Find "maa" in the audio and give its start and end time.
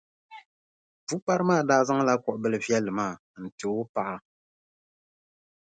1.49-1.67, 2.97-3.13